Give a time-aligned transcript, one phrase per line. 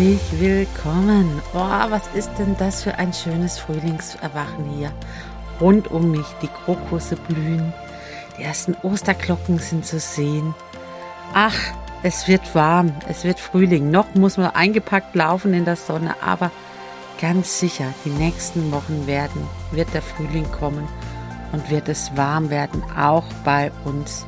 [0.00, 1.42] Herzlich willkommen.
[1.52, 4.92] Oh, was ist denn das für ein schönes Frühlingserwachen hier?
[5.60, 7.74] Rund um mich, die Krokusse blühen,
[8.38, 10.54] die ersten Osterglocken sind zu sehen.
[11.34, 11.54] Ach,
[12.02, 13.90] es wird warm, es wird Frühling.
[13.90, 16.50] Noch muss man eingepackt laufen in der Sonne, aber
[17.20, 20.88] ganz sicher, die nächsten Wochen werden, wird der Frühling kommen
[21.52, 24.24] und wird es warm werden, auch bei uns.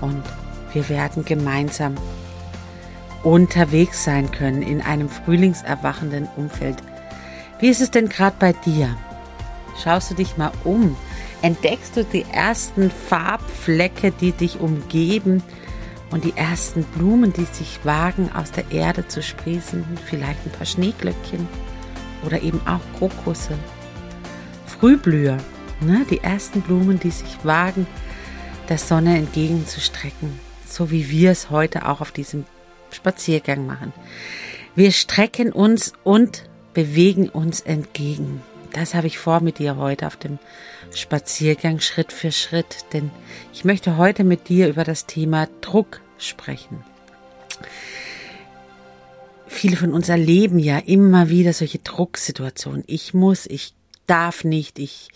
[0.00, 0.24] Und
[0.72, 1.94] wir werden gemeinsam
[3.26, 6.76] unterwegs sein können in einem frühlingserwachenden Umfeld.
[7.58, 8.96] Wie ist es denn gerade bei dir?
[9.82, 10.96] Schaust du dich mal um?
[11.42, 15.42] Entdeckst du die ersten Farbflecke, die dich umgeben
[16.12, 19.84] und die ersten Blumen, die sich wagen, aus der Erde zu sprießen?
[20.06, 21.48] Vielleicht ein paar Schneeglöckchen
[22.24, 23.58] oder eben auch Krokusse.
[24.66, 25.38] Frühblüher,
[25.80, 26.06] ne?
[26.08, 27.88] die ersten Blumen, die sich wagen,
[28.68, 32.44] der Sonne entgegenzustrecken, so wie wir es heute auch auf diesem
[32.96, 33.92] Spaziergang machen.
[34.74, 36.42] Wir strecken uns und
[36.74, 38.42] bewegen uns entgegen.
[38.72, 40.38] Das habe ich vor mit dir heute auf dem
[40.92, 43.10] Spaziergang Schritt für Schritt, denn
[43.52, 46.84] ich möchte heute mit dir über das Thema Druck sprechen.
[49.46, 52.84] Viele von uns erleben ja immer wieder solche Drucksituationen.
[52.86, 53.72] Ich muss, ich
[54.06, 55.08] darf nicht, ich,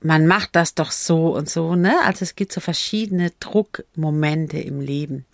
[0.00, 1.94] man macht das doch so und so, ne?
[2.04, 5.26] Also es gibt so verschiedene Druckmomente im Leben.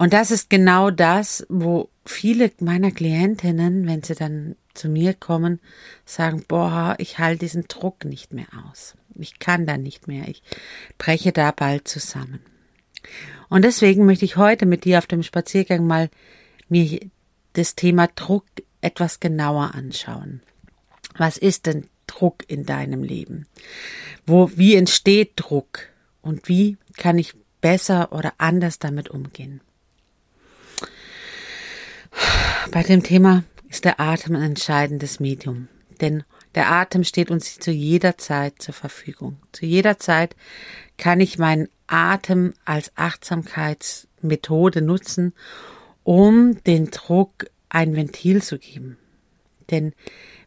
[0.00, 5.60] Und das ist genau das, wo viele meiner Klientinnen, wenn sie dann zu mir kommen,
[6.06, 8.94] sagen, boah, ich halte diesen Druck nicht mehr aus.
[9.14, 10.26] Ich kann da nicht mehr.
[10.26, 10.42] Ich
[10.96, 12.40] breche da bald zusammen.
[13.50, 16.08] Und deswegen möchte ich heute mit dir auf dem Spaziergang mal
[16.70, 17.00] mir
[17.52, 18.46] das Thema Druck
[18.80, 20.40] etwas genauer anschauen.
[21.18, 23.48] Was ist denn Druck in deinem Leben?
[24.24, 25.90] Wo, wie entsteht Druck?
[26.22, 29.60] Und wie kann ich besser oder anders damit umgehen?
[32.70, 35.68] Bei dem Thema ist der Atem ein entscheidendes Medium,
[36.00, 39.38] denn der Atem steht uns zu jeder Zeit zur Verfügung.
[39.52, 40.34] Zu jeder Zeit
[40.98, 45.32] kann ich meinen Atem als Achtsamkeitsmethode nutzen,
[46.02, 48.96] um den Druck ein Ventil zu geben.
[49.70, 49.92] Denn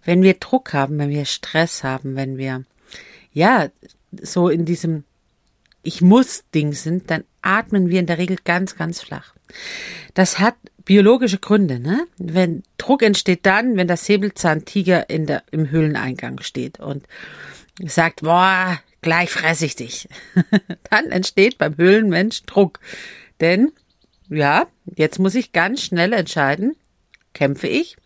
[0.03, 2.65] wenn wir Druck haben, wenn wir Stress haben, wenn wir
[3.31, 3.69] ja
[4.21, 5.05] so in diesem
[5.81, 9.33] Ich muss Ding sind, dann atmen wir in der Regel ganz, ganz flach.
[10.13, 10.55] Das hat
[10.85, 12.07] biologische Gründe, ne?
[12.17, 17.07] Wenn Druck entsteht dann, wenn der Säbelzahntiger in der, im Höhleneingang steht und
[17.79, 20.09] sagt, boah, gleich fress ich dich.
[20.89, 22.79] dann entsteht beim Höhlenmensch Druck.
[23.39, 23.71] Denn,
[24.29, 26.75] ja, jetzt muss ich ganz schnell entscheiden,
[27.33, 27.97] kämpfe ich,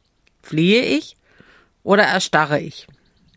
[0.42, 1.18] fliehe ich
[1.84, 2.88] oder erstarre ich.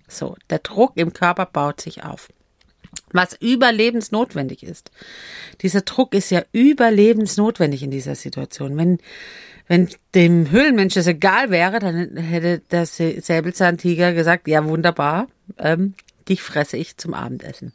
[0.09, 2.29] So, der Druck im Körper baut sich auf
[3.13, 4.91] was überlebensnotwendig ist.
[5.63, 8.77] Dieser Druck ist ja überlebensnotwendig in dieser Situation.
[8.77, 8.99] Wenn,
[9.67, 15.29] wenn dem Höhlenmensch es egal wäre, dann hätte der Säbelzahntiger gesagt, ja wunderbar,
[15.59, 15.95] ähm,
[16.29, 17.73] dich fresse ich zum Abendessen.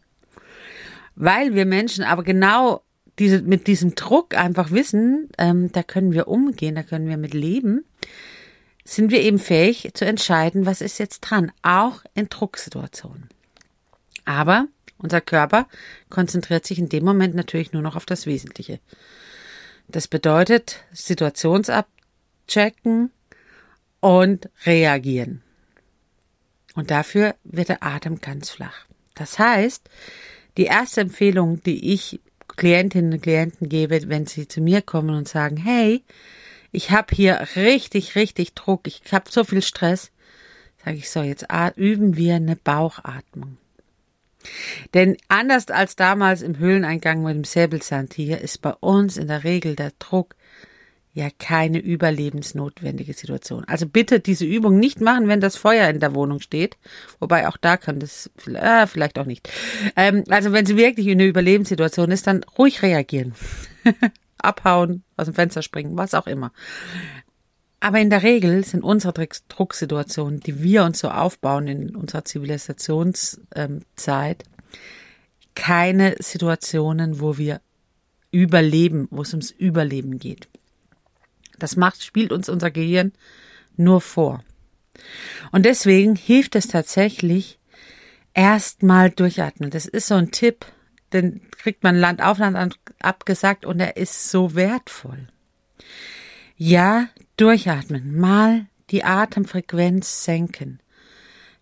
[1.15, 2.81] Weil wir Menschen aber genau
[3.19, 7.33] diese, mit diesem Druck einfach wissen, ähm, da können wir umgehen, da können wir mit
[7.33, 7.85] leben,
[8.83, 13.29] sind wir eben fähig zu entscheiden, was ist jetzt dran, auch in Drucksituationen.
[14.25, 14.67] Aber
[15.05, 15.67] unser Körper
[16.09, 18.79] konzentriert sich in dem Moment natürlich nur noch auf das Wesentliche.
[19.87, 23.11] Das bedeutet Situationsabchecken
[23.99, 25.43] und reagieren.
[26.73, 28.85] Und dafür wird der Atem ganz flach.
[29.13, 29.89] Das heißt,
[30.57, 32.19] die erste Empfehlung, die ich
[32.57, 36.03] Klientinnen und Klienten gebe, wenn sie zu mir kommen und sagen, hey,
[36.71, 40.11] ich habe hier richtig, richtig Druck, ich habe so viel Stress,
[40.83, 43.57] sage ich so, jetzt üben wir eine Bauchatmung.
[44.93, 49.75] Denn anders als damals im Höhleneingang mit dem Säbelzahntiger ist bei uns in der Regel
[49.75, 50.35] der Druck
[51.15, 53.63] ja keine überlebensnotwendige Situation.
[53.65, 56.77] Also bitte diese Übung nicht machen, wenn das Feuer in der Wohnung steht.
[57.19, 59.49] Wobei auch da kann das äh, vielleicht auch nicht.
[59.95, 63.33] Ähm, also wenn sie wirklich in einer Überlebenssituation ist, dann ruhig reagieren.
[64.37, 66.51] Abhauen, aus dem Fenster springen, was auch immer.
[67.85, 69.13] Aber in der Regel sind unsere
[69.47, 74.43] Drucksituationen, die wir uns so aufbauen in unserer Zivilisationszeit,
[75.53, 77.61] keine Situationen, wo wir
[78.31, 80.47] überleben, wo es ums Überleben geht.
[81.59, 83.13] Das macht, spielt uns unser Gehirn
[83.77, 84.43] nur vor.
[85.51, 87.59] Und deswegen hilft es tatsächlich,
[88.33, 89.69] erstmal durchatmen.
[89.69, 90.65] Das ist so ein Tipp,
[91.13, 95.27] den kriegt man Land auf Land abgesagt und er ist so wertvoll.
[96.57, 100.79] Ja, durchatmen, mal die Atemfrequenz senken.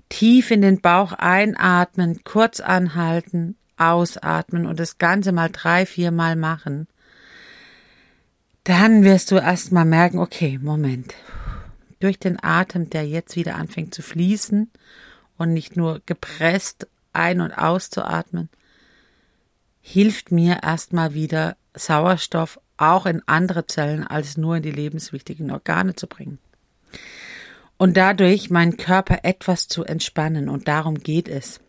[0.10, 6.36] Tief in den Bauch einatmen, kurz anhalten, ausatmen und das Ganze mal drei, vier Mal
[6.36, 6.88] machen
[8.64, 11.14] dann wirst du erstmal merken, okay, Moment.
[12.00, 14.72] Durch den Atem, der jetzt wieder anfängt zu fließen
[15.38, 18.50] und nicht nur gepresst ein- und auszuatmen,
[19.82, 25.96] hilft mir erstmal wieder Sauerstoff auch in andere Zellen als nur in die lebenswichtigen Organe
[25.96, 26.40] zu bringen.
[27.78, 30.50] Und dadurch meinen Körper etwas zu entspannen.
[30.50, 31.60] Und darum geht es.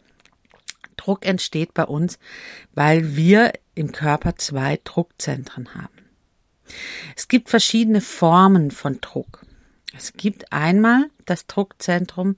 [0.97, 2.19] Druck entsteht bei uns,
[2.73, 5.89] weil wir im Körper zwei Druckzentren haben.
[7.17, 9.45] Es gibt verschiedene Formen von Druck.
[9.97, 12.37] Es gibt einmal das Druckzentrum,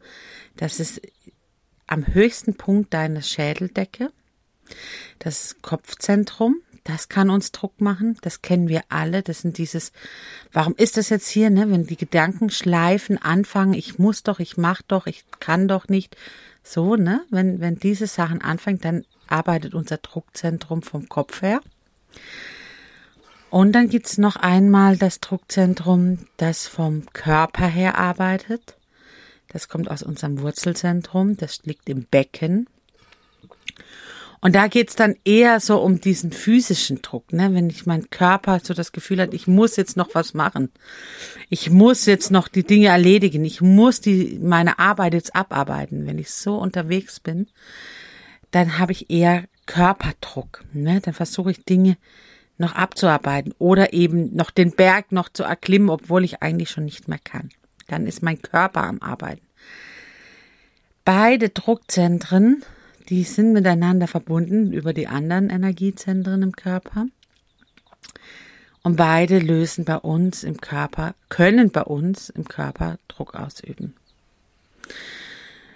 [0.56, 1.00] das ist
[1.86, 4.12] am höchsten Punkt deiner Schädeldecke.
[5.18, 8.16] Das Kopfzentrum, das kann uns Druck machen.
[8.20, 9.22] Das kennen wir alle.
[9.22, 9.90] Das sind dieses,
[10.52, 11.68] warum ist das jetzt hier, ne?
[11.70, 16.16] Wenn die Gedanken schleifen, anfangen, ich muss doch, ich mach doch, ich kann doch nicht.
[16.62, 17.24] So, ne?
[17.30, 21.60] Wenn, wenn diese Sachen anfangen, dann arbeitet unser Druckzentrum vom Kopf her.
[23.50, 28.76] Und dann gibt's noch einmal das Druckzentrum, das vom Körper her arbeitet.
[29.48, 32.68] Das kommt aus unserem Wurzelzentrum, das liegt im Becken.
[34.40, 37.54] Und da geht's dann eher so um diesen physischen Druck, ne?
[37.54, 40.70] wenn ich mein Körper so das Gefühl hat, ich muss jetzt noch was machen.
[41.48, 43.44] Ich muss jetzt noch die Dinge erledigen.
[43.44, 46.06] Ich muss die, meine Arbeit jetzt abarbeiten.
[46.06, 47.48] Wenn ich so unterwegs bin,
[48.50, 50.64] dann habe ich eher Körperdruck.
[50.72, 51.00] Ne?
[51.00, 51.96] Dann versuche ich Dinge
[52.58, 57.08] noch abzuarbeiten oder eben noch den Berg noch zu erklimmen, obwohl ich eigentlich schon nicht
[57.08, 57.50] mehr kann.
[57.86, 59.46] Dann ist mein Körper am Arbeiten.
[61.04, 62.64] Beide Druckzentren,
[63.08, 67.06] die sind miteinander verbunden über die anderen Energiezentren im Körper.
[68.82, 73.94] Und beide lösen bei uns im Körper, können bei uns im Körper Druck ausüben.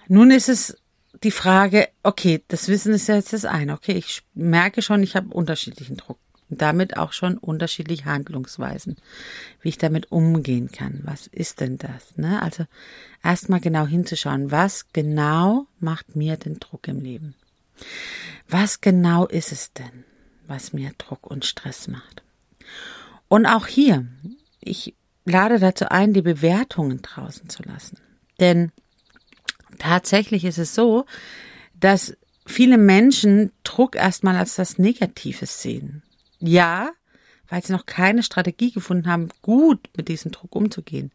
[0.06, 0.76] Nun ist es
[1.22, 3.74] die Frage, okay, das Wissen ist jetzt das eine.
[3.74, 6.18] Okay, ich merke schon, ich habe unterschiedlichen Druck
[6.50, 8.96] und damit auch schon unterschiedliche Handlungsweisen,
[9.60, 11.00] wie ich damit umgehen kann.
[11.04, 12.16] Was ist denn das?
[12.16, 12.42] Ne?
[12.42, 12.64] Also
[13.22, 17.34] erstmal genau hinzuschauen, was genau macht mir den Druck im Leben?
[18.48, 20.04] Was genau ist es denn,
[20.46, 22.22] was mir Druck und Stress macht?
[23.28, 24.06] Und auch hier,
[24.60, 24.94] ich
[25.24, 27.98] lade dazu ein, die Bewertungen draußen zu lassen.
[28.40, 28.72] Denn
[29.78, 31.06] tatsächlich ist es so,
[31.74, 32.16] dass
[32.46, 36.02] viele Menschen Druck erstmal als das Negatives sehen.
[36.40, 36.90] Ja,
[37.48, 41.12] weil sie noch keine Strategie gefunden haben, gut mit diesem Druck umzugehen.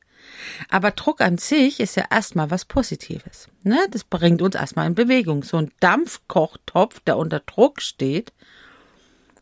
[0.70, 3.48] Aber Druck an sich ist ja erstmal was Positives.
[3.64, 3.80] Ne?
[3.92, 5.44] Das bringt uns erstmal in Bewegung.
[5.44, 8.34] So ein Dampfkochtopf, der unter Druck steht,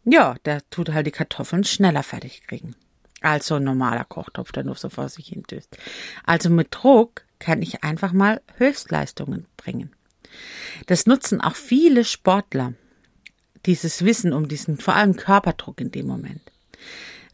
[0.05, 2.75] ja, der tut halt die Kartoffeln schneller fertig kriegen.
[3.21, 5.77] Als so ein normaler Kochtopf, der nur so vor sich hin döst.
[6.25, 9.93] Also mit Druck kann ich einfach mal Höchstleistungen bringen.
[10.87, 12.73] Das nutzen auch viele Sportler
[13.65, 16.41] dieses Wissen um diesen vor allem Körperdruck in dem Moment.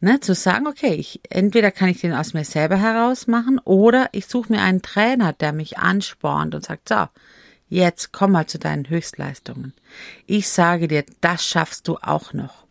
[0.02, 4.08] Ne, zu sagen, okay, ich, entweder kann ich den aus mir selber heraus machen oder
[4.14, 7.08] ich suche mir einen Trainer, der mich anspornt und sagt, so,
[7.68, 9.74] jetzt komm mal zu deinen Höchstleistungen.
[10.26, 12.64] Ich sage dir, das schaffst du auch noch.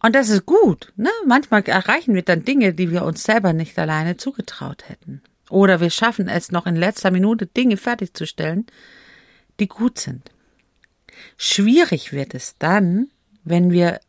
[0.00, 0.92] Und das ist gut.
[0.96, 1.10] Ne?
[1.26, 5.22] Manchmal erreichen wir dann Dinge, die wir uns selber nicht alleine zugetraut hätten.
[5.50, 8.66] Oder wir schaffen es noch in letzter Minute Dinge fertigzustellen,
[9.60, 10.30] die gut sind.
[11.36, 13.08] Schwierig wird es dann,
[13.44, 14.00] wenn wir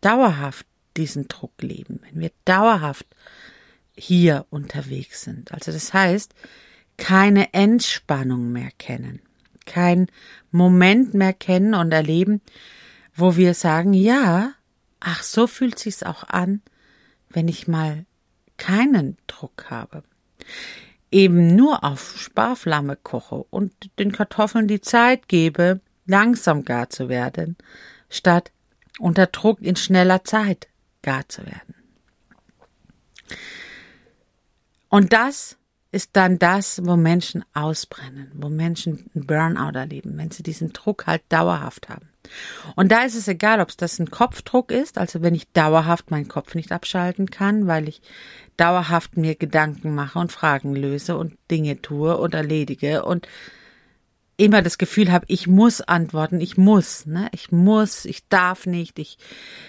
[0.00, 3.06] dauerhaft diesen Druck leben, wenn wir dauerhaft
[3.96, 5.52] hier unterwegs sind.
[5.52, 6.34] Also das heißt,
[6.96, 9.20] keine Entspannung mehr kennen,
[9.66, 10.08] kein
[10.50, 12.40] Moment mehr kennen und erleben,
[13.14, 14.52] wo wir sagen, ja,
[15.00, 16.62] ach, so fühlt sich's auch an,
[17.28, 18.04] wenn ich mal
[18.56, 20.02] keinen Druck habe.
[21.10, 27.56] Eben nur auf Sparflamme koche und den Kartoffeln die Zeit gebe, langsam gar zu werden,
[28.08, 28.52] statt
[28.98, 30.68] unter Druck in schneller Zeit
[31.02, 31.74] gar zu werden.
[34.88, 35.56] Und das
[35.90, 41.06] ist dann das, wo Menschen ausbrennen, wo Menschen einen Burnout erleben, wenn sie diesen Druck
[41.06, 42.08] halt dauerhaft haben.
[42.76, 46.10] Und da ist es egal, ob es das ein Kopfdruck ist, also wenn ich dauerhaft
[46.10, 48.00] meinen Kopf nicht abschalten kann, weil ich
[48.56, 53.28] dauerhaft mir Gedanken mache und Fragen löse und Dinge tue und erledige und
[54.42, 57.28] immer das Gefühl habe, ich muss antworten, ich muss, ne?
[57.32, 59.16] Ich muss, ich darf nicht, ich,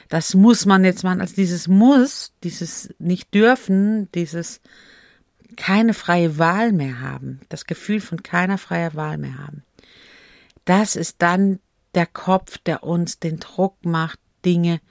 [0.10, 1.22] das muss man jetzt machen.
[1.22, 4.62] Also dieses muss, dieses nicht dürfen, dieses
[5.56, 9.64] keine freie Wahl mehr haben, das Gefühl von keiner freier Wahl mehr haben.
[10.66, 11.60] Das ist dann
[11.94, 14.82] der Kopf, der uns den Druck macht, Dinge,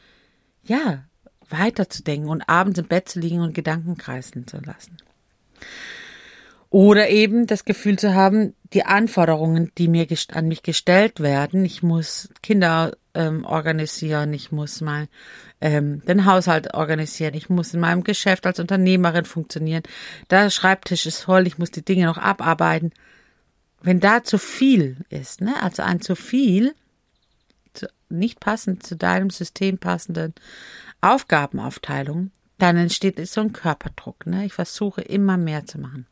[0.62, 1.04] ja,
[1.48, 4.96] weiterzudenken und abends im Bett zu liegen und Gedanken kreisen zu lassen.
[6.70, 11.82] Oder eben das Gefühl zu haben, die Anforderungen, die mir an mich gestellt werden, ich
[11.82, 15.08] muss Kinder ähm, organisieren, ich muss mal
[15.60, 19.82] ähm, den Haushalt organisieren, ich muss in meinem Geschäft als Unternehmerin funktionieren,
[20.30, 22.92] der Schreibtisch ist voll, ich muss die Dinge noch abarbeiten.
[23.82, 26.74] Wenn da zu viel ist, ne, also ein zu viel,
[27.74, 30.34] zu, nicht passend zu deinem System passenden
[31.00, 34.24] Aufgabenaufteilung, dann entsteht so ein Körperdruck.
[34.26, 34.46] Ne?
[34.46, 36.06] Ich versuche immer mehr zu machen.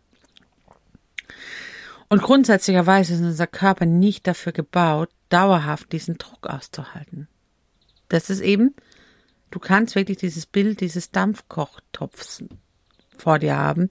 [2.11, 7.29] Und grundsätzlicherweise ist unser Körper nicht dafür gebaut, dauerhaft diesen Druck auszuhalten.
[8.09, 8.75] Das ist eben,
[9.53, 12.43] du kannst wirklich dieses Bild dieses Dampfkochtopfs
[13.17, 13.91] vor dir haben.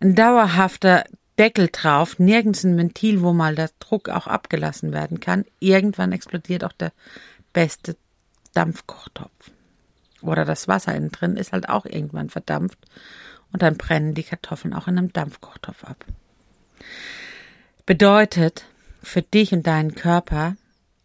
[0.00, 1.04] Ein dauerhafter
[1.38, 5.46] Deckel drauf, nirgends ein Ventil, wo mal der Druck auch abgelassen werden kann.
[5.58, 6.92] Irgendwann explodiert auch der
[7.54, 7.96] beste
[8.52, 9.50] Dampfkochtopf.
[10.20, 12.78] Oder das Wasser innen drin ist halt auch irgendwann verdampft
[13.54, 16.04] und dann brennen die Kartoffeln auch in einem Dampfkochtopf ab.
[17.86, 18.66] Bedeutet
[19.02, 20.56] für dich und deinen Körper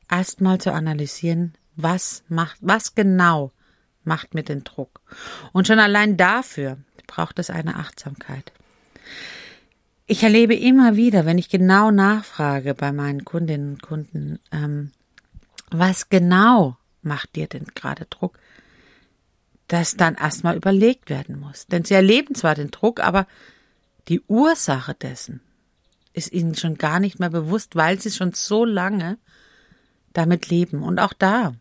[0.10, 3.51] erstmal zu analysieren, was macht, was genau
[4.03, 5.01] macht mir den Druck.
[5.51, 6.77] Und schon allein dafür
[7.08, 8.51] braucht es eine Achtsamkeit.
[10.08, 14.91] Ich erlebe immer wieder, wenn ich genau nachfrage bei meinen Kundinnen und Kunden, ähm,
[15.72, 18.38] was genau macht dir denn gerade Druck,
[19.67, 21.65] dass dann erstmal überlegt werden muss.
[21.65, 23.25] Denn sie erleben zwar den Druck, aber
[24.08, 25.41] die Ursache dessen
[26.16, 29.18] ist ihnen schon gar nicht mehr bewusst, weil sie schon so lange
[30.14, 30.82] damit leben.
[30.82, 31.54] Und auch da,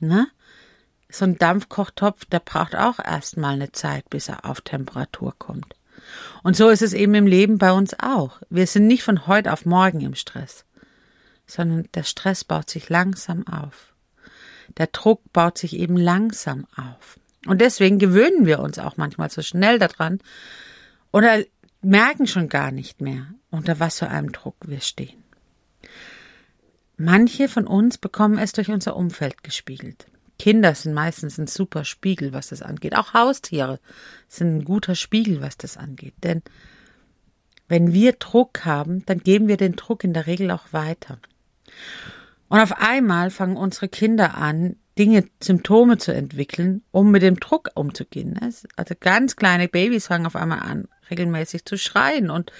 [0.00, 0.26] ne?
[1.12, 5.74] So ein Dampfkochtopf, der braucht auch erstmal eine Zeit, bis er auf Temperatur kommt.
[6.42, 8.40] Und so ist es eben im Leben bei uns auch.
[8.48, 10.64] Wir sind nicht von heute auf morgen im Stress,
[11.46, 13.92] sondern der Stress baut sich langsam auf.
[14.78, 17.18] Der Druck baut sich eben langsam auf.
[17.46, 20.20] Und deswegen gewöhnen wir uns auch manchmal so schnell daran
[21.10, 21.42] oder
[21.82, 25.22] merken schon gar nicht mehr, unter was für einem Druck wir stehen.
[26.96, 30.06] Manche von uns bekommen es durch unser Umfeld gespiegelt.
[30.38, 32.96] Kinder sind meistens ein super Spiegel, was das angeht.
[32.96, 33.78] Auch Haustiere
[34.28, 36.14] sind ein guter Spiegel, was das angeht.
[36.22, 36.42] Denn
[37.68, 41.18] wenn wir Druck haben, dann geben wir den Druck in der Regel auch weiter.
[42.48, 47.70] Und auf einmal fangen unsere Kinder an, Dinge, Symptome zu entwickeln, um mit dem Druck
[47.74, 48.38] umzugehen.
[48.76, 52.50] Also ganz kleine Babys fangen auf einmal an, regelmäßig zu schreien und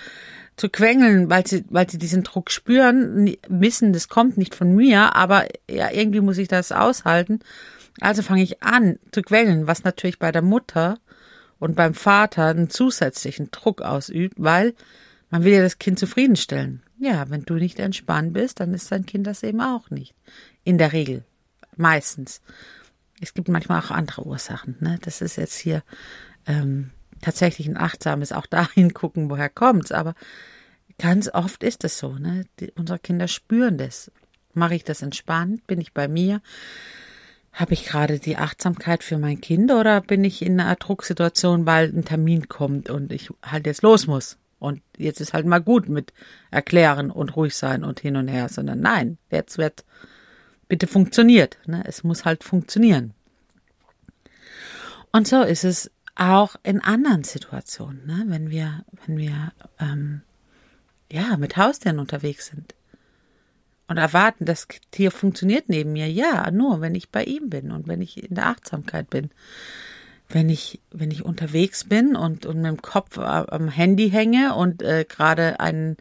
[0.60, 5.16] zu quengeln, weil sie, weil sie diesen Druck spüren, wissen, das kommt nicht von mir,
[5.16, 7.40] aber ja, irgendwie muss ich das aushalten.
[7.98, 10.98] Also fange ich an zu quengeln, was natürlich bei der Mutter
[11.58, 14.74] und beim Vater einen zusätzlichen Druck ausübt, weil
[15.30, 16.82] man will ja das Kind zufriedenstellen.
[16.98, 20.14] Ja, wenn du nicht entspannt bist, dann ist dein Kind das eben auch nicht.
[20.62, 21.24] In der Regel.
[21.74, 22.42] Meistens.
[23.22, 24.76] Es gibt manchmal auch andere Ursachen.
[24.80, 24.98] Ne?
[25.00, 25.82] Das ist jetzt hier
[26.46, 26.90] ähm,
[27.20, 29.92] tatsächlich ein achtsames auch dahin gucken, woher kommt's.
[29.92, 30.14] Aber
[30.98, 32.44] ganz oft ist es so, ne?
[32.58, 34.10] Die, unsere Kinder spüren das.
[34.52, 35.66] Mache ich das entspannt?
[35.66, 36.40] Bin ich bei mir?
[37.52, 41.88] Habe ich gerade die Achtsamkeit für mein Kind oder bin ich in einer Drucksituation, weil
[41.88, 44.38] ein Termin kommt und ich halt jetzt los muss?
[44.58, 46.12] Und jetzt ist halt mal gut mit
[46.50, 49.84] erklären und ruhig sein und hin und her, sondern nein, jetzt wird
[50.68, 51.58] bitte funktioniert.
[51.66, 51.82] Ne?
[51.86, 53.14] Es muss halt funktionieren.
[55.12, 58.24] Und so ist es auch in anderen Situationen, ne?
[58.26, 60.22] wenn wir, wenn wir ähm,
[61.10, 62.74] ja mit Haustieren unterwegs sind
[63.90, 66.08] und erwarten, das Tier funktioniert neben mir.
[66.08, 69.30] Ja, nur wenn ich bei ihm bin und wenn ich in der Achtsamkeit bin.
[70.28, 74.80] Wenn ich, wenn ich unterwegs bin und, und mit dem Kopf am Handy hänge und
[74.80, 75.96] äh, gerade ein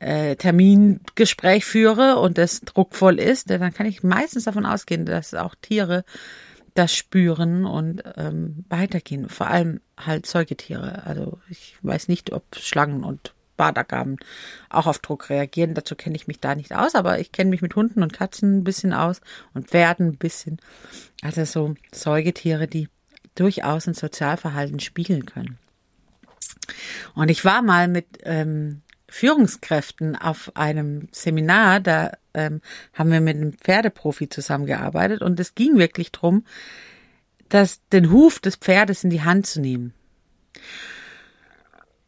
[0.00, 5.54] äh, Termingespräch führe und es druckvoll ist, dann kann ich meistens davon ausgehen, dass auch
[5.54, 6.04] Tiere
[6.74, 9.28] das spüren und ähm, weitergehen.
[9.28, 11.06] Vor allem halt Säugetiere.
[11.06, 14.16] Also ich weiß nicht, ob Schlangen und Bartagaben
[14.70, 15.74] auch auf Druck reagieren.
[15.74, 18.58] Dazu kenne ich mich da nicht aus, aber ich kenne mich mit Hunden und Katzen
[18.58, 19.20] ein bisschen aus
[19.54, 20.58] und Pferden ein bisschen.
[21.22, 22.88] Also so Säugetiere, die
[23.34, 25.58] durchaus ein Sozialverhalten spiegeln können.
[27.14, 32.62] Und ich war mal mit ähm, Führungskräften auf einem Seminar, da ähm,
[32.94, 36.46] haben wir mit einem Pferdeprofi zusammengearbeitet und es ging wirklich drum,
[37.50, 39.92] dass den Huf des Pferdes in die Hand zu nehmen.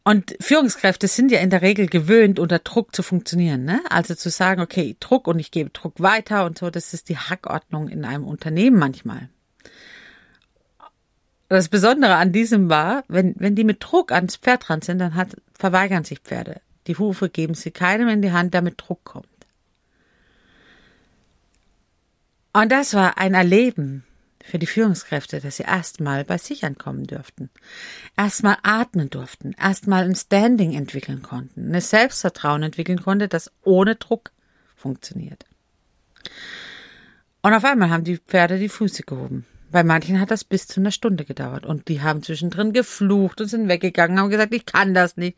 [0.03, 3.65] Und Führungskräfte sind ja in der Regel gewöhnt, unter Druck zu funktionieren.
[3.65, 3.81] Ne?
[3.89, 7.17] Also zu sagen, okay, Druck und ich gebe Druck weiter und so, das ist die
[7.17, 9.29] Hackordnung in einem Unternehmen manchmal.
[11.49, 15.13] Das Besondere an diesem war, wenn, wenn die mit Druck ans Pferd dran sind, dann
[15.13, 16.61] hat, verweigern sich Pferde.
[16.87, 19.27] Die Hufe geben sie keinem in die Hand, der mit Druck kommt.
[22.53, 24.05] Und das war ein Erleben
[24.43, 27.49] für die Führungskräfte, dass sie erstmal bei sich ankommen dürften,
[28.15, 34.31] erstmal atmen durften, erstmal ein Standing entwickeln konnten, ein Selbstvertrauen entwickeln konnte, das ohne Druck
[34.75, 35.45] funktioniert.
[37.41, 39.45] Und auf einmal haben die Pferde die Füße gehoben.
[39.71, 43.47] Bei manchen hat das bis zu einer Stunde gedauert und die haben zwischendrin geflucht und
[43.47, 45.37] sind weggegangen, haben gesagt, ich kann das nicht.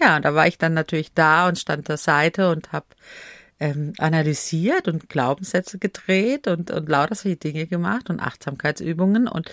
[0.00, 2.86] Ja, da war ich dann natürlich da und stand der Seite und habe
[3.60, 9.50] ähm, analysiert und Glaubenssätze gedreht und, und lauter solche Dinge gemacht und Achtsamkeitsübungen und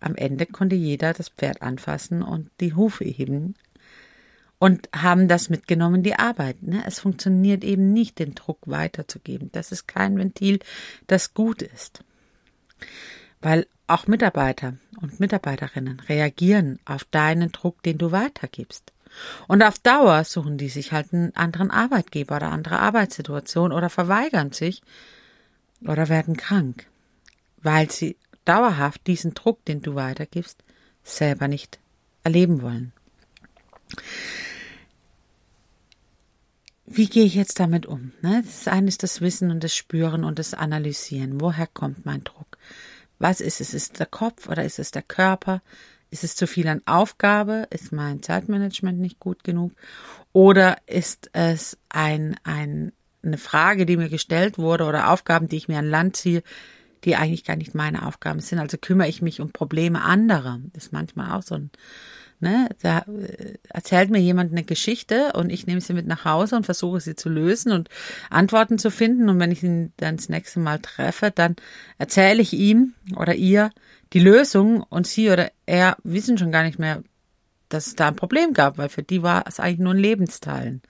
[0.00, 3.54] am Ende konnte jeder das Pferd anfassen und die Hufe heben
[4.58, 6.62] und haben das mitgenommen, die Arbeit.
[6.62, 6.82] Ne?
[6.86, 9.50] Es funktioniert eben nicht, den Druck weiterzugeben.
[9.52, 10.58] Das ist kein Ventil,
[11.06, 12.02] das gut ist
[13.40, 18.92] weil auch Mitarbeiter und Mitarbeiterinnen reagieren auf deinen Druck, den du weitergibst.
[19.48, 24.52] Und auf Dauer suchen die sich halt einen anderen Arbeitgeber oder andere Arbeitssituation oder verweigern
[24.52, 24.82] sich
[25.84, 26.86] oder werden krank,
[27.62, 30.62] weil sie dauerhaft diesen Druck, den du weitergibst,
[31.02, 31.80] selber nicht
[32.22, 32.92] erleben wollen.
[36.86, 38.12] Wie gehe ich jetzt damit um?
[38.20, 38.42] Ne?
[38.44, 41.40] Das eine ist das Wissen und das Spüren und das Analysieren.
[41.40, 42.58] Woher kommt mein Druck?
[43.20, 43.74] Was ist es?
[43.74, 45.62] Ist es der Kopf oder ist es der Körper?
[46.10, 47.68] Ist es zu viel an Aufgabe?
[47.70, 49.72] Ist mein Zeitmanagement nicht gut genug?
[50.32, 55.68] Oder ist es ein, ein, eine Frage, die mir gestellt wurde oder Aufgaben, die ich
[55.68, 56.42] mir an Land ziehe,
[57.04, 58.58] die eigentlich gar nicht meine Aufgaben sind?
[58.58, 60.58] Also kümmere ich mich um Probleme anderer.
[60.72, 61.70] Das ist manchmal auch so ein
[62.42, 66.56] Ne, da äh, erzählt mir jemand eine Geschichte und ich nehme sie mit nach Hause
[66.56, 67.90] und versuche sie zu lösen und
[68.30, 69.28] Antworten zu finden.
[69.28, 71.56] Und wenn ich ihn dann das nächste Mal treffe, dann
[71.98, 73.70] erzähle ich ihm oder ihr
[74.14, 77.02] die Lösung und sie oder er wissen schon gar nicht mehr,
[77.68, 80.80] dass es da ein Problem gab, weil für die war es eigentlich nur ein Lebensteilen.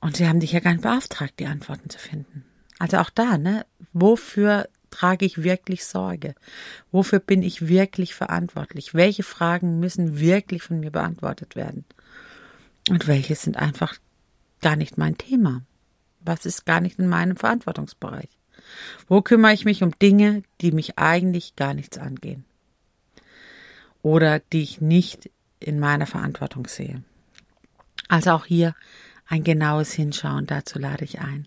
[0.00, 2.44] Und sie haben dich ja gar nicht beauftragt, die Antworten zu finden.
[2.78, 3.66] Also auch da, ne?
[3.92, 6.34] Wofür trage ich wirklich Sorge?
[6.92, 8.94] Wofür bin ich wirklich verantwortlich?
[8.94, 11.84] Welche Fragen müssen wirklich von mir beantwortet werden?
[12.88, 13.94] Und welche sind einfach
[14.60, 15.62] gar nicht mein Thema?
[16.20, 18.28] Was ist gar nicht in meinem Verantwortungsbereich?
[19.08, 22.44] Wo kümmere ich mich um Dinge, die mich eigentlich gar nichts angehen?
[24.02, 27.02] Oder die ich nicht in meiner Verantwortung sehe?
[28.08, 28.74] Also auch hier
[29.26, 31.46] ein genaues Hinschauen, dazu lade ich ein.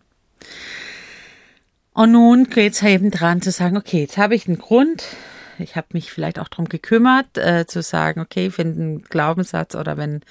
[1.94, 5.06] Und nun geht's eben dran zu sagen, okay, jetzt habe ich einen Grund.
[5.60, 9.98] Ich habe mich vielleicht auch drum gekümmert, äh, zu sagen, okay, wenn ein Glaubenssatz oder
[9.98, 10.22] wenn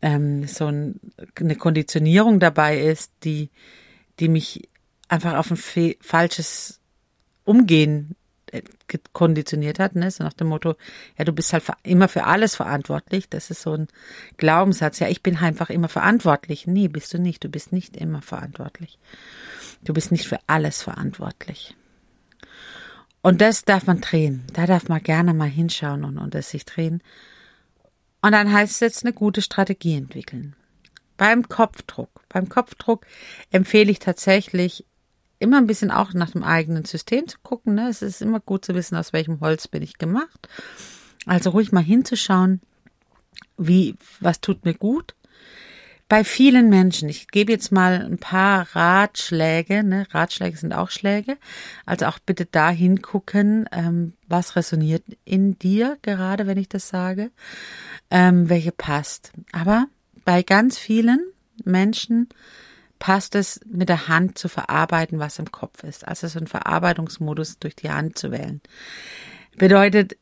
[0.00, 1.00] ähm, so ein,
[1.38, 3.50] eine Konditionierung dabei ist, die,
[4.18, 4.68] die mich
[5.08, 6.80] einfach auf ein falsches
[7.44, 8.16] Umgehen
[9.12, 10.10] konditioniert hat, ne?
[10.10, 10.74] so nach dem Motto,
[11.18, 13.28] ja, du bist halt immer für alles verantwortlich.
[13.28, 13.88] Das ist so ein
[14.36, 14.98] Glaubenssatz.
[14.98, 16.66] Ja, ich bin einfach immer verantwortlich.
[16.66, 17.42] Nee, bist du nicht.
[17.44, 18.98] Du bist nicht immer verantwortlich.
[19.82, 21.74] Du bist nicht für alles verantwortlich.
[23.22, 24.44] Und das darf man drehen.
[24.52, 27.02] Da darf man gerne mal hinschauen und, und es sich drehen.
[28.22, 30.54] Und dann heißt es jetzt eine gute Strategie entwickeln.
[31.16, 32.22] Beim Kopfdruck.
[32.28, 33.06] Beim Kopfdruck
[33.50, 34.84] empfehle ich tatsächlich
[35.38, 37.74] immer ein bisschen auch nach dem eigenen System zu gucken.
[37.74, 37.88] Ne?
[37.88, 40.48] Es ist immer gut zu wissen, aus welchem Holz bin ich gemacht.
[41.26, 42.60] Also ruhig mal hinzuschauen,
[43.58, 45.14] wie, was tut mir gut
[46.08, 50.06] bei vielen Menschen, ich gebe jetzt mal ein paar Ratschläge, ne?
[50.10, 51.36] Ratschläge sind auch Schläge,
[51.84, 57.30] also auch bitte da hingucken, ähm, was resoniert in dir gerade, wenn ich das sage,
[58.10, 59.32] ähm, welche passt.
[59.50, 59.86] Aber
[60.24, 61.20] bei ganz vielen
[61.64, 62.28] Menschen
[62.98, 66.06] passt es mit der Hand zu verarbeiten, was im Kopf ist.
[66.06, 68.60] Also so ein Verarbeitungsmodus durch die Hand zu wählen.
[69.56, 70.16] Bedeutet,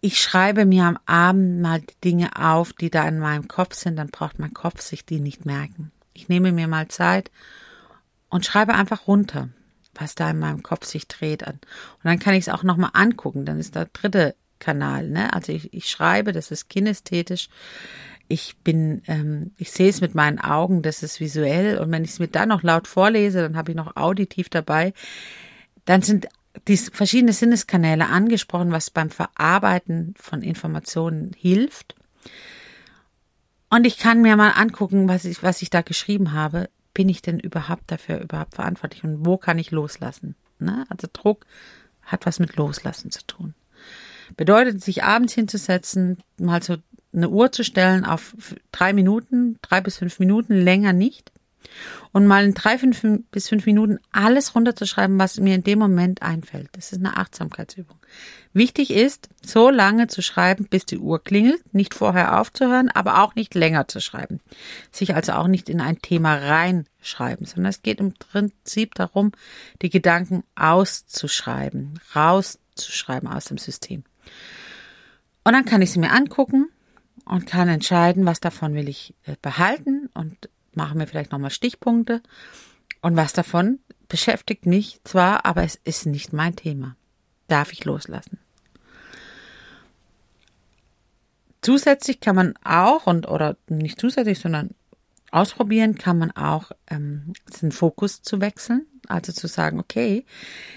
[0.00, 3.96] ich schreibe mir am Abend mal die Dinge auf, die da in meinem Kopf sind,
[3.96, 5.92] dann braucht mein Kopf sich die nicht merken.
[6.14, 7.30] Ich nehme mir mal Zeit
[8.30, 9.50] und schreibe einfach runter,
[9.94, 11.42] was da in meinem Kopf sich dreht.
[11.42, 11.60] Und
[12.02, 13.44] dann kann ich es auch nochmal angucken.
[13.44, 15.32] Dann ist der dritte Kanal, ne?
[15.32, 17.48] Also ich, ich schreibe, das ist kinästhetisch.
[18.30, 22.10] Ich bin, ähm, ich sehe es mit meinen Augen, das ist visuell und wenn ich
[22.10, 24.94] es mir dann noch laut vorlese, dann habe ich noch auditiv dabei,
[25.84, 26.28] dann sind
[26.68, 31.96] die verschiedene Sinneskanäle angesprochen, was beim Verarbeiten von Informationen hilft.
[33.68, 36.70] Und ich kann mir mal angucken, was ich, was ich da geschrieben habe.
[36.94, 40.36] Bin ich denn überhaupt dafür überhaupt verantwortlich und wo kann ich loslassen?
[40.58, 40.86] Ne?
[40.88, 41.46] Also Druck
[42.02, 43.54] hat was mit Loslassen zu tun.
[44.36, 46.76] Bedeutet, sich abends hinzusetzen, mal so
[47.12, 48.34] eine Uhr zu stellen auf
[48.72, 51.32] drei Minuten, drei bis fünf Minuten, länger nicht.
[52.12, 56.22] Und mal in drei fünf bis fünf Minuten alles runterzuschreiben, was mir in dem Moment
[56.22, 56.68] einfällt.
[56.72, 57.96] Das ist eine Achtsamkeitsübung.
[58.52, 63.36] Wichtig ist, so lange zu schreiben, bis die Uhr klingelt, nicht vorher aufzuhören, aber auch
[63.36, 64.40] nicht länger zu schreiben.
[64.90, 69.30] Sich also auch nicht in ein Thema reinschreiben, sondern es geht im Prinzip darum,
[69.82, 74.02] die Gedanken auszuschreiben, rauszuschreiben aus dem System.
[75.44, 76.68] Und dann kann ich sie mir angucken
[77.30, 82.22] und kann entscheiden, was davon will ich äh, behalten und mache mir vielleicht nochmal Stichpunkte.
[83.02, 86.96] Und was davon beschäftigt mich zwar, aber es ist nicht mein Thema.
[87.46, 88.40] Darf ich loslassen.
[91.62, 94.70] Zusätzlich kann man auch, und oder nicht zusätzlich, sondern
[95.32, 98.86] ausprobieren kann man auch ähm, den Fokus zu wechseln.
[99.08, 100.24] Also zu sagen, okay,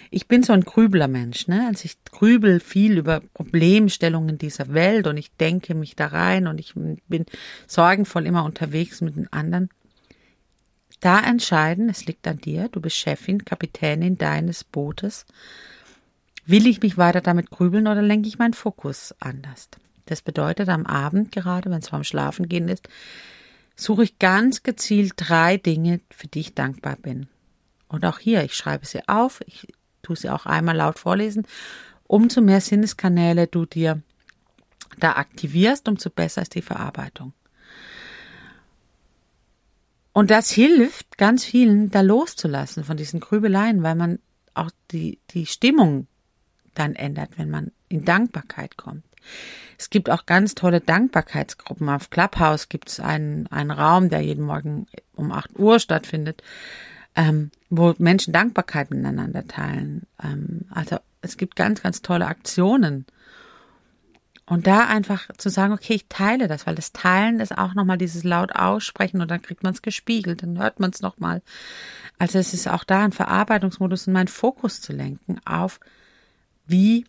[0.10, 1.68] ich bin so ein Grübler-Mensch, ne?
[1.68, 6.60] Also ich grübel viel über Problemstellungen dieser Welt und ich denke mich da rein und
[6.60, 7.26] ich bin
[7.68, 9.70] sorgenvoll immer unterwegs mit den anderen.
[11.00, 15.26] Da entscheiden, es liegt an dir, du bist Chefin, Kapitänin deines Bootes.
[16.46, 19.68] Will ich mich weiter damit grübeln oder lenke ich meinen Fokus anders?
[20.06, 22.88] Das bedeutet am Abend, gerade wenn es vorm Schlafengehen ist,
[23.76, 27.28] suche ich ganz gezielt drei Dinge, für die ich dankbar bin.
[27.88, 29.68] Und auch hier, ich schreibe sie auf, ich
[30.02, 31.46] tue sie auch einmal laut vorlesen.
[32.06, 34.02] Umso mehr Sinneskanäle du dir
[35.00, 37.34] da aktivierst, umso besser ist die Verarbeitung.
[40.14, 44.20] Und das hilft ganz vielen, da loszulassen von diesen Grübeleien, weil man
[44.54, 46.08] auch die, die Stimmung
[46.76, 49.04] dann ändert, wenn man in Dankbarkeit kommt.
[49.78, 51.90] Es gibt auch ganz tolle Dankbarkeitsgruppen.
[51.90, 56.42] Auf Clubhouse gibt es einen, einen Raum, der jeden Morgen um 8 Uhr stattfindet,
[57.16, 60.04] ähm, wo Menschen Dankbarkeit miteinander teilen.
[60.24, 63.06] Ähm, also es gibt ganz, ganz tolle Aktionen.
[64.46, 67.98] Und da einfach zu sagen, okay, ich teile das, weil das Teilen ist auch nochmal
[67.98, 71.42] dieses laut aussprechen und dann kriegt man es gespiegelt, dann hört man es nochmal.
[72.18, 75.80] Also es ist auch da ein Verarbeitungsmodus und meinen Fokus zu lenken auf,
[76.66, 77.06] wie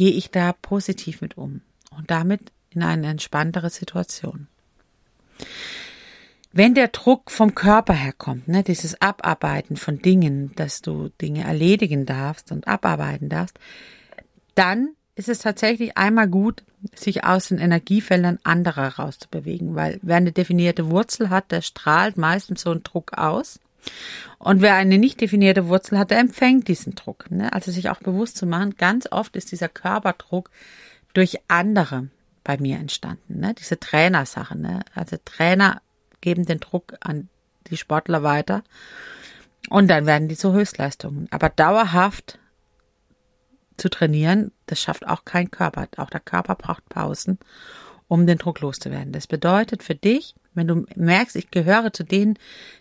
[0.00, 1.60] gehe ich da positiv mit um
[1.94, 4.46] und damit in eine entspanntere Situation.
[6.52, 12.06] Wenn der Druck vom Körper herkommt, ne, dieses Abarbeiten von Dingen, dass du Dinge erledigen
[12.06, 13.58] darfst und abarbeiten darfst,
[14.54, 20.32] dann ist es tatsächlich einmal gut, sich aus den Energiefeldern anderer rauszubewegen, weil wer eine
[20.32, 23.60] definierte Wurzel hat, der strahlt meistens so einen Druck aus.
[24.38, 27.30] Und wer eine nicht definierte Wurzel hat, der empfängt diesen Druck.
[27.30, 27.52] Ne?
[27.52, 30.50] Also sich auch bewusst zu machen, ganz oft ist dieser Körperdruck
[31.12, 32.08] durch andere
[32.42, 33.40] bei mir entstanden.
[33.40, 33.54] Ne?
[33.54, 34.56] Diese Trainersache.
[34.56, 34.80] Ne?
[34.94, 35.82] Also Trainer
[36.20, 37.28] geben den Druck an
[37.66, 38.62] die Sportler weiter
[39.68, 41.28] und dann werden die zu Höchstleistungen.
[41.30, 42.38] Aber dauerhaft
[43.76, 45.88] zu trainieren, das schafft auch kein Körper.
[45.96, 47.38] Auch der Körper braucht Pausen,
[48.08, 49.12] um den Druck loszuwerden.
[49.12, 52.38] Das bedeutet für dich, wenn du merkst, ich gehöre zu denen,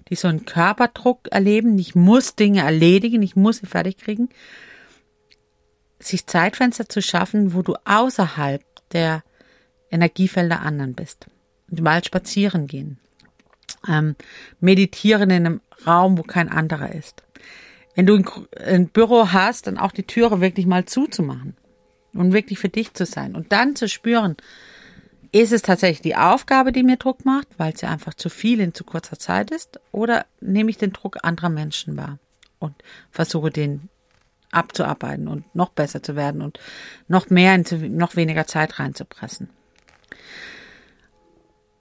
[0.10, 4.30] die so einen Körperdruck erleben, ich muss Dinge erledigen, ich muss sie fertig kriegen,
[6.00, 9.24] sich Zeitfenster zu schaffen, wo du außerhalb der
[9.92, 11.28] Energiefelder anderen bist.
[11.70, 13.00] Und mal spazieren gehen.
[13.88, 14.16] Ähm,
[14.60, 17.24] meditieren in einem Raum, wo kein anderer ist.
[17.96, 18.24] Wenn du
[18.66, 21.56] ein Büro hast, dann auch die Türe wirklich mal zuzumachen
[22.14, 24.38] und wirklich für dich zu sein und dann zu spüren,
[25.32, 28.74] ist es tatsächlich die Aufgabe, die mir Druck macht, weil sie einfach zu viel in
[28.74, 29.80] zu kurzer Zeit ist?
[29.92, 32.20] Oder nehme ich den Druck anderer Menschen wahr
[32.60, 32.76] und
[33.12, 33.90] versuche den
[34.52, 36.60] abzuarbeiten und noch besser zu werden und
[37.08, 39.50] noch mehr in noch weniger Zeit reinzupressen?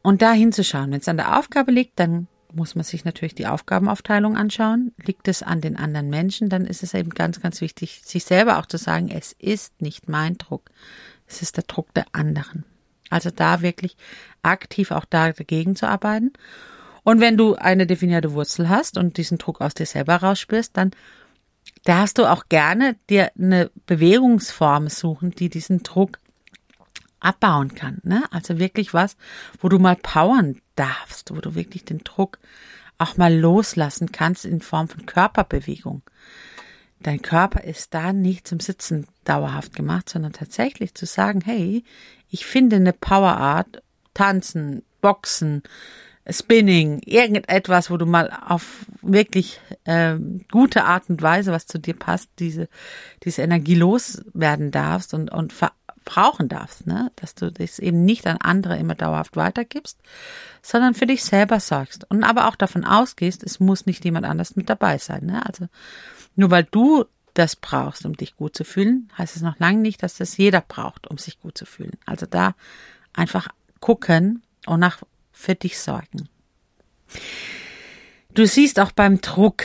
[0.03, 3.47] Und da hinzuschauen, wenn es an der Aufgabe liegt, dann muss man sich natürlich die
[3.47, 4.93] Aufgabenaufteilung anschauen.
[5.03, 8.59] Liegt es an den anderen Menschen, dann ist es eben ganz, ganz wichtig, sich selber
[8.59, 10.71] auch zu sagen, es ist nicht mein Druck,
[11.27, 12.65] es ist der Druck der anderen.
[13.11, 13.97] Also da wirklich
[14.43, 16.33] aktiv auch dagegen zu arbeiten.
[17.05, 20.91] Und wenn du eine definierte Wurzel hast und diesen Druck aus dir selber rausspürst, dann
[21.85, 26.19] darfst du auch gerne dir eine Bewegungsform suchen, die diesen Druck
[27.21, 28.01] abbauen kann.
[28.05, 28.25] Ne?
[28.31, 29.17] Also wirklich was,
[29.61, 32.39] wo du mal powern darfst, wo du wirklich den Druck
[32.99, 36.03] auch mal loslassen kannst in Form von Körperbewegung.
[37.01, 41.85] Dein Körper ist da nicht zum Sitzen dauerhaft gemacht, sondern tatsächlich zu sagen, hey,
[42.31, 43.83] ich finde eine Powerart,
[44.15, 45.63] tanzen, Boxen,
[46.31, 50.17] Spinning, irgendetwas, wo du mal auf wirklich äh,
[50.51, 52.69] gute Art und Weise, was zu dir passt, diese,
[53.25, 55.55] diese Energie loswerden darfst und, und
[56.05, 57.13] brauchen darfst, ne?
[57.17, 59.99] Dass du das eben nicht an andere immer dauerhaft weitergibst,
[60.63, 62.11] sondern für dich selber sorgst.
[62.11, 65.45] Und aber auch davon ausgehst, es muss nicht jemand anders mit dabei sein, ne?
[65.47, 65.69] Also
[66.39, 70.03] nur weil du das brauchst, um dich gut zu fühlen, heißt es noch lange nicht,
[70.05, 71.99] dass das jeder braucht, um sich gut zu fühlen.
[72.07, 72.55] Also da
[73.13, 73.49] einfach
[73.81, 76.29] gucken und nach für dich sorgen.
[78.35, 79.65] Du siehst auch beim Druck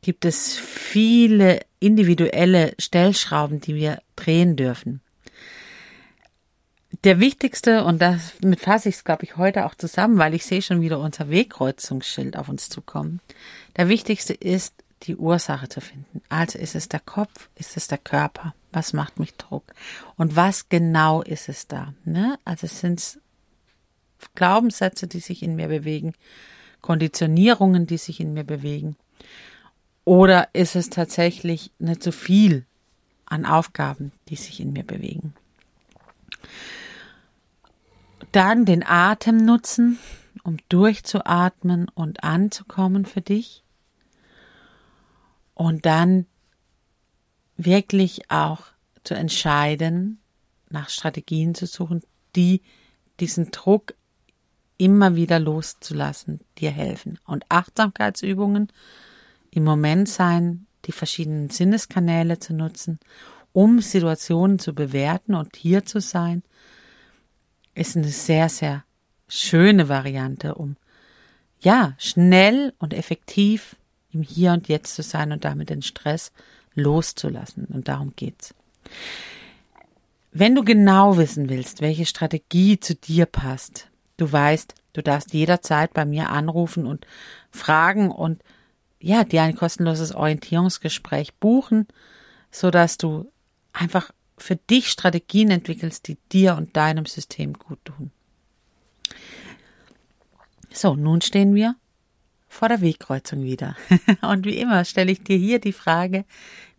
[0.00, 5.02] gibt es viele individuelle Stellschrauben, die wir drehen dürfen.
[7.04, 10.62] Der wichtigste, und damit fasse ich es, glaube ich, heute auch zusammen, weil ich sehe
[10.62, 13.20] schon wieder unser Wegkreuzungsschild auf uns zukommen.
[13.76, 16.22] Der wichtigste ist, die Ursache zu finden.
[16.28, 18.54] Also ist es der Kopf, ist es der Körper?
[18.72, 19.74] Was macht mich Druck?
[20.16, 21.94] Und was genau ist es da?
[22.04, 22.38] Ne?
[22.44, 23.20] Also sind es
[24.34, 26.14] Glaubenssätze, die sich in mir bewegen,
[26.80, 28.96] Konditionierungen, die sich in mir bewegen?
[30.04, 32.66] Oder ist es tatsächlich nicht so viel
[33.26, 35.34] an Aufgaben, die sich in mir bewegen?
[38.32, 39.98] Dann den Atem nutzen,
[40.42, 43.61] um durchzuatmen und anzukommen für dich.
[45.62, 46.26] Und dann
[47.56, 48.64] wirklich auch
[49.04, 50.18] zu entscheiden,
[50.70, 52.02] nach Strategien zu suchen,
[52.34, 52.62] die
[53.20, 53.94] diesen Druck
[54.76, 57.20] immer wieder loszulassen, dir helfen.
[57.26, 58.72] Und Achtsamkeitsübungen
[59.52, 62.98] im Moment sein, die verschiedenen Sinneskanäle zu nutzen,
[63.52, 66.42] um Situationen zu bewerten und hier zu sein,
[67.76, 68.82] ist eine sehr, sehr
[69.28, 70.74] schöne Variante, um
[71.60, 73.76] ja, schnell und effektiv
[74.12, 76.32] im Hier und Jetzt zu sein und damit den Stress
[76.74, 77.66] loszulassen.
[77.66, 78.54] Und darum geht's.
[80.32, 85.92] Wenn du genau wissen willst, welche Strategie zu dir passt, du weißt, du darfst jederzeit
[85.92, 87.06] bei mir anrufen und
[87.50, 88.42] fragen und
[88.98, 91.86] ja, dir ein kostenloses Orientierungsgespräch buchen,
[92.50, 93.30] so dass du
[93.72, 98.10] einfach für dich Strategien entwickelst, die dir und deinem System gut tun.
[100.72, 101.76] So, nun stehen wir
[102.52, 103.76] vor der Wegkreuzung wieder.
[104.20, 106.26] Und wie immer stelle ich dir hier die Frage,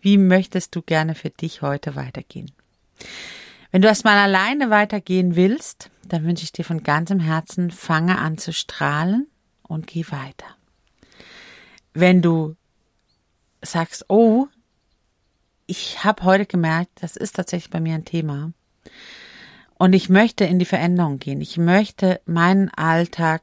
[0.01, 2.51] wie möchtest du gerne für dich heute weitergehen?
[3.71, 8.37] Wenn du erstmal alleine weitergehen willst, dann wünsche ich dir von ganzem Herzen, fange an
[8.37, 9.27] zu strahlen
[9.63, 10.45] und geh weiter.
[11.93, 12.55] Wenn du
[13.63, 14.47] sagst, oh,
[15.65, 18.53] ich habe heute gemerkt, das ist tatsächlich bei mir ein Thema.
[19.79, 21.41] Und ich möchte in die Veränderung gehen.
[21.41, 23.41] Ich möchte meinen Alltag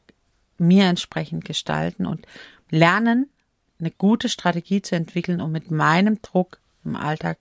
[0.61, 2.27] mir entsprechend gestalten und
[2.70, 3.29] lernen,
[3.79, 7.38] eine gute Strategie zu entwickeln, um mit meinem Druck im Alltag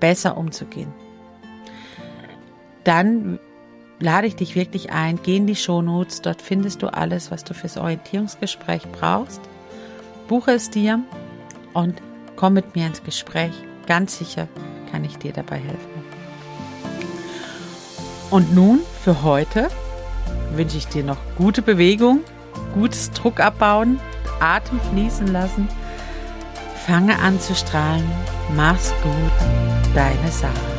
[0.00, 0.92] besser umzugehen.
[2.84, 3.38] Dann
[3.98, 7.54] lade ich dich wirklich ein, geh in die Shownotes, dort findest du alles, was du
[7.54, 9.40] fürs Orientierungsgespräch brauchst.
[10.28, 11.02] Buche es dir
[11.72, 12.00] und
[12.36, 13.52] komm mit mir ins Gespräch.
[13.86, 14.48] Ganz sicher
[14.90, 15.96] kann ich dir dabei helfen.
[18.30, 19.68] Und nun für heute
[20.54, 22.20] wünsche ich dir noch gute Bewegung,
[22.76, 23.98] gutes Druck abbauen,
[24.38, 25.66] Atem fließen lassen.
[26.86, 28.08] Fange an zu strahlen.
[28.54, 30.75] Mach's gut, deine Sarah.